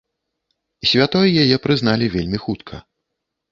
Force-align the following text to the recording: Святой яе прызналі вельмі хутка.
Святой 0.91 1.27
яе 1.43 1.57
прызналі 1.67 2.11
вельмі 2.17 2.43
хутка. 2.47 2.83